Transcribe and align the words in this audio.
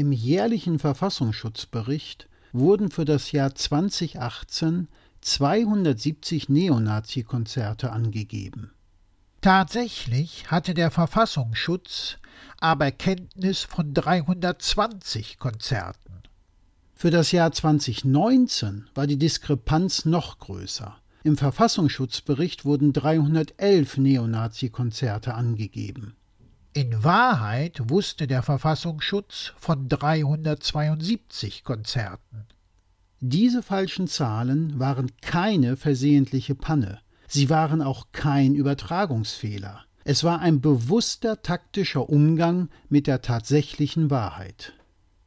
Im 0.00 0.12
jährlichen 0.12 0.78
Verfassungsschutzbericht 0.78 2.26
wurden 2.54 2.90
für 2.90 3.04
das 3.04 3.32
Jahr 3.32 3.54
2018 3.54 4.88
270 5.20 6.48
Neonazi-Konzerte 6.48 7.92
angegeben. 7.92 8.72
Tatsächlich 9.42 10.50
hatte 10.50 10.72
der 10.72 10.90
Verfassungsschutz 10.90 12.16
aber 12.60 12.92
Kenntnis 12.92 13.60
von 13.60 13.92
320 13.92 15.38
Konzerten. 15.38 16.22
Für 16.94 17.10
das 17.10 17.30
Jahr 17.30 17.52
2019 17.52 18.88
war 18.94 19.06
die 19.06 19.18
Diskrepanz 19.18 20.06
noch 20.06 20.38
größer. 20.38 20.96
Im 21.24 21.36
Verfassungsschutzbericht 21.36 22.64
wurden 22.64 22.94
311 22.94 23.98
Neonazi-Konzerte 23.98 25.34
angegeben. 25.34 26.16
In 26.80 27.04
Wahrheit 27.04 27.90
wusste 27.90 28.26
der 28.26 28.42
Verfassungsschutz 28.42 29.52
von 29.58 29.90
372 29.90 31.62
Konzerten. 31.62 32.46
Diese 33.20 33.62
falschen 33.62 34.08
Zahlen 34.08 34.78
waren 34.78 35.12
keine 35.20 35.76
versehentliche 35.76 36.54
Panne. 36.54 37.00
Sie 37.28 37.50
waren 37.50 37.82
auch 37.82 38.06
kein 38.12 38.54
Übertragungsfehler. 38.54 39.84
Es 40.04 40.24
war 40.24 40.40
ein 40.40 40.62
bewusster 40.62 41.42
taktischer 41.42 42.08
Umgang 42.08 42.70
mit 42.88 43.06
der 43.06 43.20
tatsächlichen 43.20 44.08
Wahrheit. 44.08 44.72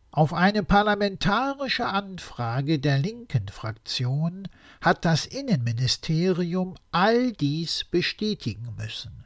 Auf 0.10 0.34
eine 0.34 0.64
parlamentarische 0.64 1.86
Anfrage 1.86 2.80
der 2.80 2.98
linken 2.98 3.48
Fraktion 3.50 4.48
hat 4.82 5.06
das 5.06 5.28
Innenministerium 5.28 6.74
all 6.92 7.32
dies 7.32 7.84
bestätigen 7.84 8.74
müssen. 8.76 9.24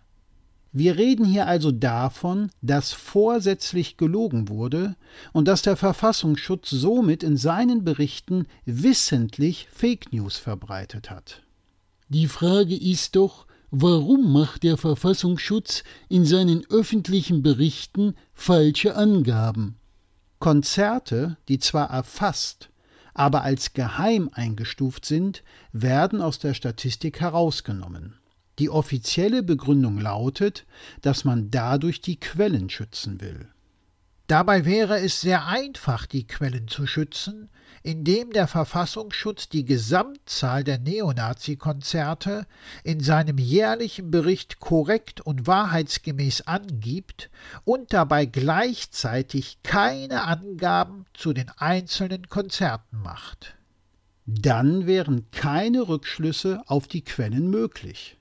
Wir 0.79 0.95
reden 0.95 1.25
hier 1.25 1.47
also 1.47 1.71
davon, 1.71 2.51
dass 2.61 2.93
vorsätzlich 2.93 3.97
gelogen 3.97 4.47
wurde 4.47 4.95
und 5.33 5.47
dass 5.47 5.63
der 5.63 5.75
Verfassungsschutz 5.75 6.69
somit 6.69 7.23
in 7.23 7.35
seinen 7.35 7.83
Berichten 7.83 8.45
wissentlich 8.65 9.67
Fake 9.71 10.13
News 10.13 10.37
verbreitet 10.37 11.09
hat. 11.09 11.41
Die 12.09 12.27
Frage 12.27 12.75
ist 12.75 13.15
doch, 13.15 13.47
warum 13.71 14.31
macht 14.31 14.61
der 14.61 14.77
Verfassungsschutz 14.77 15.83
in 16.09 16.25
seinen 16.25 16.63
öffentlichen 16.69 17.41
Berichten 17.41 18.13
falsche 18.35 18.95
Angaben? 18.95 19.77
Konzerte, 20.37 21.37
die 21.47 21.57
zwar 21.57 21.89
erfasst, 21.89 22.69
aber 23.15 23.41
als 23.41 23.73
geheim 23.73 24.29
eingestuft 24.31 25.05
sind, 25.05 25.41
werden 25.71 26.21
aus 26.21 26.37
der 26.37 26.53
Statistik 26.53 27.19
herausgenommen. 27.19 28.16
Die 28.59 28.69
offizielle 28.69 29.43
Begründung 29.43 29.99
lautet, 29.99 30.65
dass 31.01 31.23
man 31.23 31.51
dadurch 31.51 32.01
die 32.01 32.19
Quellen 32.19 32.69
schützen 32.69 33.21
will. 33.21 33.49
Dabei 34.27 34.65
wäre 34.65 34.99
es 34.99 35.21
sehr 35.21 35.47
einfach, 35.47 36.05
die 36.05 36.27
Quellen 36.27 36.67
zu 36.67 36.85
schützen, 36.85 37.49
indem 37.81 38.31
der 38.31 38.47
Verfassungsschutz 38.47 39.47
die 39.47 39.63
Gesamtzahl 39.63 40.65
der 40.65 40.79
Neonazi-Konzerte 40.79 42.45
in 42.83 42.99
seinem 42.99 43.37
jährlichen 43.37 44.11
Bericht 44.11 44.59
korrekt 44.59 45.21
und 45.21 45.47
wahrheitsgemäß 45.47 46.41
angibt 46.41 47.29
und 47.63 47.93
dabei 47.93 48.25
gleichzeitig 48.25 49.59
keine 49.63 50.23
Angaben 50.23 51.05
zu 51.13 51.31
den 51.31 51.49
einzelnen 51.55 52.27
Konzerten 52.27 52.97
macht. 53.01 53.55
Dann 54.25 54.87
wären 54.87 55.31
keine 55.31 55.87
Rückschlüsse 55.87 56.61
auf 56.65 56.89
die 56.89 57.05
Quellen 57.05 57.49
möglich. 57.49 58.16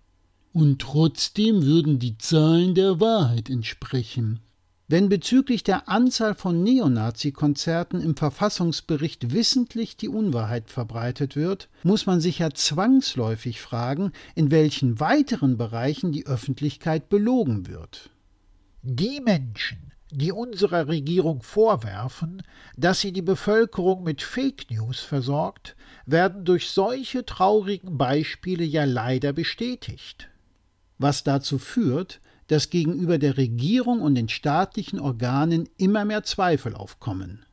Und 0.56 0.80
trotzdem 0.80 1.64
würden 1.64 1.98
die 1.98 2.16
Zahlen 2.16 2.74
der 2.74 2.98
Wahrheit 2.98 3.50
entsprechen. 3.50 4.40
Wenn 4.88 5.10
bezüglich 5.10 5.64
der 5.64 5.86
Anzahl 5.86 6.34
von 6.34 6.62
Neonazi-Konzerten 6.62 8.00
im 8.00 8.16
Verfassungsbericht 8.16 9.32
wissentlich 9.32 9.98
die 9.98 10.08
Unwahrheit 10.08 10.70
verbreitet 10.70 11.36
wird, 11.36 11.68
muss 11.82 12.06
man 12.06 12.22
sich 12.22 12.38
ja 12.38 12.52
zwangsläufig 12.52 13.60
fragen, 13.60 14.12
in 14.34 14.50
welchen 14.50 14.98
weiteren 14.98 15.58
Bereichen 15.58 16.10
die 16.10 16.26
Öffentlichkeit 16.26 17.10
belogen 17.10 17.66
wird. 17.66 18.08
Die 18.80 19.20
Menschen, 19.20 19.92
die 20.10 20.32
unserer 20.32 20.88
Regierung 20.88 21.42
vorwerfen, 21.42 22.42
dass 22.78 23.00
sie 23.00 23.12
die 23.12 23.20
Bevölkerung 23.20 24.04
mit 24.04 24.22
Fake 24.22 24.70
News 24.70 25.00
versorgt, 25.00 25.76
werden 26.06 26.46
durch 26.46 26.70
solche 26.70 27.26
traurigen 27.26 27.98
Beispiele 27.98 28.64
ja 28.64 28.84
leider 28.84 29.34
bestätigt 29.34 30.30
was 30.98 31.24
dazu 31.24 31.58
führt, 31.58 32.20
dass 32.48 32.70
gegenüber 32.70 33.18
der 33.18 33.36
Regierung 33.36 34.00
und 34.00 34.14
den 34.14 34.28
staatlichen 34.28 35.00
Organen 35.00 35.68
immer 35.76 36.04
mehr 36.04 36.22
Zweifel 36.22 36.74
aufkommen. 36.74 37.44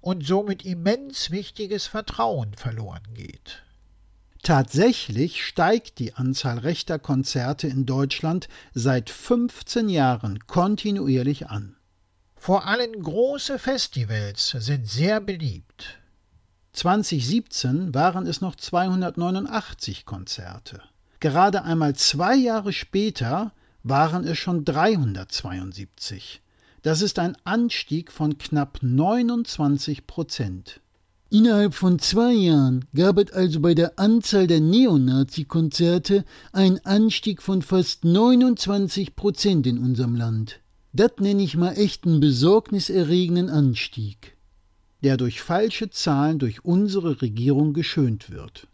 Und 0.00 0.24
somit 0.24 0.64
immens 0.64 1.30
wichtiges 1.30 1.86
Vertrauen 1.86 2.54
verloren 2.54 3.02
geht. 3.14 3.64
Tatsächlich 4.42 5.44
steigt 5.44 5.98
die 5.98 6.14
Anzahl 6.14 6.58
rechter 6.58 6.98
Konzerte 6.98 7.66
in 7.66 7.84
Deutschland 7.84 8.48
seit 8.72 9.10
15 9.10 9.88
Jahren 9.88 10.46
kontinuierlich 10.46 11.48
an. 11.48 11.76
Vor 12.36 12.66
allem 12.66 13.02
große 13.02 13.58
Festivals 13.58 14.50
sind 14.50 14.88
sehr 14.88 15.20
beliebt. 15.20 15.98
2017 16.72 17.92
waren 17.92 18.26
es 18.26 18.40
noch 18.40 18.54
289 18.54 20.06
Konzerte. 20.06 20.80
Gerade 21.20 21.64
einmal 21.64 21.96
zwei 21.96 22.36
Jahre 22.36 22.72
später 22.72 23.52
waren 23.82 24.24
es 24.24 24.38
schon 24.38 24.64
372. 24.64 26.42
Das 26.82 27.02
ist 27.02 27.18
ein 27.18 27.36
Anstieg 27.44 28.12
von 28.12 28.38
knapp 28.38 28.78
29 28.82 30.06
Prozent. 30.06 30.80
Innerhalb 31.30 31.74
von 31.74 31.98
zwei 31.98 32.32
Jahren 32.32 32.86
gab 32.94 33.18
es 33.18 33.32
also 33.32 33.60
bei 33.60 33.74
der 33.74 33.98
Anzahl 33.98 34.46
der 34.46 34.60
Neonazi-Konzerte 34.60 36.24
einen 36.52 36.78
Anstieg 36.86 37.42
von 37.42 37.62
fast 37.62 38.04
29 38.04 39.16
Prozent 39.16 39.66
in 39.66 39.78
unserem 39.78 40.14
Land. 40.14 40.60
Das 40.92 41.12
nenne 41.18 41.42
ich 41.42 41.56
mal 41.56 41.72
echt 41.72 42.06
einen 42.06 42.20
besorgniserregenden 42.20 43.50
Anstieg, 43.50 44.36
der 45.02 45.16
durch 45.16 45.42
falsche 45.42 45.90
Zahlen 45.90 46.38
durch 46.38 46.64
unsere 46.64 47.20
Regierung 47.20 47.74
geschönt 47.74 48.30
wird. 48.30 48.67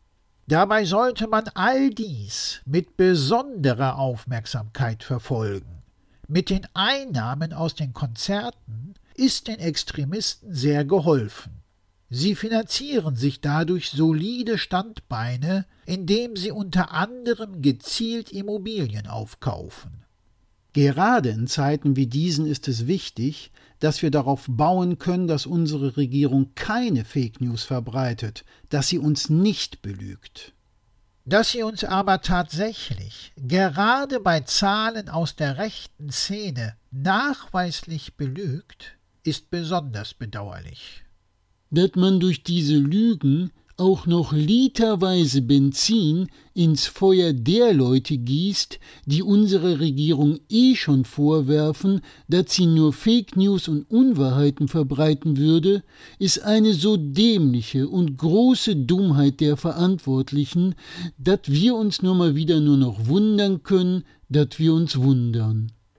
Dabei 0.47 0.85
sollte 0.85 1.27
man 1.27 1.49
all 1.55 1.91
dies 1.91 2.61
mit 2.67 2.97
besonderer 2.99 3.99
Aufmerksamkeit 3.99 5.03
verfolgen. 5.03 5.83
Mit 6.29 6.51
den 6.51 6.67
Einnahmen 6.75 7.53
aus 7.53 7.75
den 7.75 7.95
Konzerten 7.95 8.95
ist 9.15 9.49
den 9.49 9.59
Extremisten 9.59 10.53
sehr 10.53 10.85
geholfen. 10.85 11.63
Sie 12.11 12.35
finanzieren 12.35 13.17
sich 13.17 13.41
dadurch 13.41 13.91
solide 13.91 14.59
Standbeine, 14.59 15.67
indem 15.87 16.37
sie 16.37 16.51
unter 16.51 16.93
anderem 16.93 17.63
gezielt 17.63 18.31
Immobilien 18.31 19.07
aufkaufen. 19.07 20.04
Gerade 20.75 21.29
in 21.31 21.47
Zeiten 21.47 21.95
wie 21.95 22.09
diesen 22.09 22.47
ist 22.47 22.67
es 22.67 22.89
wichtig, 22.89 23.53
dass 23.79 24.03
wir 24.03 24.11
darauf 24.11 24.47
bauen 24.49 24.99
können, 24.99 25.29
dass 25.29 25.47
unsere 25.47 25.97
Regierung 25.97 26.51
keine 26.57 27.05
Fake 27.05 27.41
News 27.41 27.63
verbreitet, 27.63 28.45
dass 28.71 28.89
sie 28.89 28.99
uns 28.99 29.31
nicht 29.31 29.83
belügt. 29.83 30.53
Dass 31.25 31.53
sie 31.53 31.63
uns 31.63 31.85
aber 31.85 32.23
tatsächlich, 32.23 33.33
gerade 33.37 34.19
bei 34.19 34.41
Zahlen 34.41 35.09
aus 35.09 35.37
der 35.37 35.59
rechten 35.59 36.11
Szene, 36.11 36.75
nachweislich 36.91 38.17
belügt, 38.17 38.97
ist 39.23 39.51
besonders 39.51 40.13
bedauerlich. 40.13 41.05
Dass 41.71 41.93
man 41.95 42.19
durch 42.19 42.43
diese 42.43 42.77
Lügen 42.77 43.53
auch 43.77 44.07
noch 44.07 44.33
literweise 44.33 45.43
Benzin 45.43 46.29
ins 46.55 46.87
Feuer 46.87 47.33
der 47.33 47.73
Leute 47.73 48.17
gießt, 48.17 48.79
die 49.07 49.23
unsere 49.23 49.81
Regierung 49.81 50.39
eh 50.49 50.77
schon 50.77 51.05
vorwerfen, 51.05 52.01
dass 52.29 52.53
sie 52.53 52.67
nur 52.67 52.93
Fake 52.93 53.37
News 53.37 53.67
und 53.67 53.91
Unwahrheiten 53.91 54.69
verbreiten 54.69 55.37
würde, 55.37 55.83
ist 56.19 56.43
eine 56.43 56.75
so 56.75 56.97
dämliche 56.97 57.89
und 57.89 58.17
große 58.17 58.77
Dummheit 58.77 59.41
der 59.41 59.57
Verantwortlichen, 59.57 60.77
dass 61.19 61.41
wir 61.47 61.75
uns 61.75 62.03
nur 62.03 62.15
mal 62.15 62.37
wieder 62.37 62.61
nur 62.61 62.77
noch 62.77 63.07
wundern 63.09 63.63
können, 63.65 64.05
dass 64.29 64.59
wir 64.59 64.75
uns 64.75 64.97
wundern. 64.97 65.73